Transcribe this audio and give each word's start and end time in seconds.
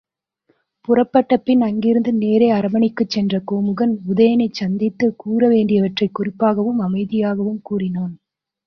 புறப்பட்டபின் 0.87 1.61
அங்கிருந்து 1.61 2.13
நேரே 2.13 2.49
அரண்மனைக்குச் 2.49 3.09
சென்ற 3.09 3.41
கோமுகன், 3.45 3.93
உதயணனைச் 4.09 4.59
சந்தித்துக் 4.61 5.17
கூற 5.17 5.49
வேண்டியவற்றைக் 5.49 6.15
குறிப்பாகவும் 6.19 6.81
அமைதியாகவும் 6.81 7.61
கூறினான். 7.61 8.13